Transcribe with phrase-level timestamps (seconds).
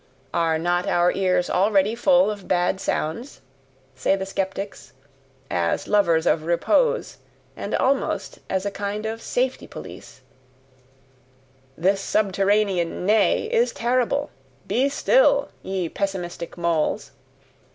[0.33, 3.39] "Are not our ears already full of bad sounds?"
[3.93, 4.93] say the skeptics,
[5.47, 7.19] as lovers of repose,
[7.55, 10.21] and almost as a kind of safety police;
[11.77, 14.31] "this subterranean Nay is terrible!
[14.65, 17.11] Be still, ye pessimistic moles!"